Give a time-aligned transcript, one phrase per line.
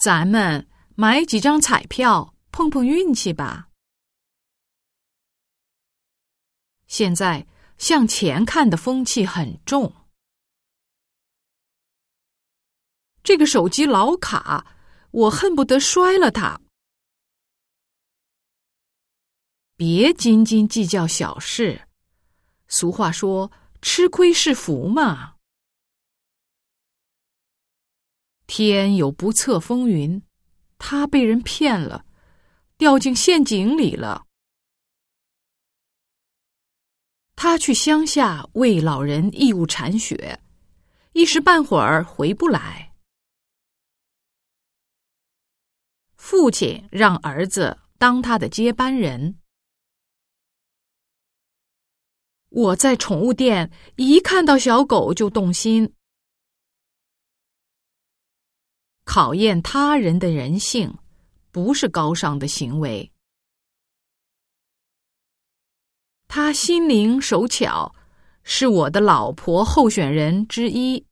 [0.00, 3.68] 咱们买几张彩票碰碰运气吧。
[6.86, 9.94] 现在向前看的风气很重。
[13.22, 14.66] 这个手机老卡，
[15.10, 16.58] 我恨不得摔了它。
[19.76, 21.86] 别斤斤计较小事，
[22.68, 25.36] 俗话说“吃亏是福”嘛。
[28.52, 30.20] 天有不测风云，
[30.76, 32.04] 他被人骗了，
[32.76, 34.26] 掉进陷阱里了。
[37.36, 40.42] 他去乡下为老人义务铲雪，
[41.12, 42.92] 一时半会儿回不来。
[46.16, 49.38] 父亲让儿子当他的接班人。
[52.48, 55.94] 我在宠物店一看到小狗就动心。
[59.12, 60.96] 考验他人的人性，
[61.50, 63.10] 不是高尚的行为。
[66.28, 67.92] 他心灵手巧，
[68.44, 71.04] 是我的老婆候选人之一。